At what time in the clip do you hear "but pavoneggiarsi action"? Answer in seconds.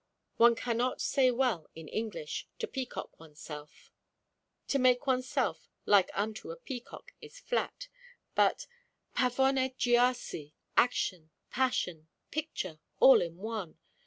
8.33-11.29